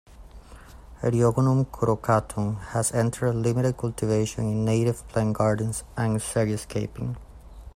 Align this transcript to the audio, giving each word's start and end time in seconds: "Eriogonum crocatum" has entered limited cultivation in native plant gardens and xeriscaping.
"Eriogonum 1.03 1.63
crocatum" 1.71 2.57
has 2.69 2.91
entered 2.91 3.35
limited 3.35 3.77
cultivation 3.77 4.45
in 4.49 4.65
native 4.65 5.07
plant 5.09 5.37
gardens 5.37 5.83
and 5.95 6.19
xeriscaping. 6.19 7.15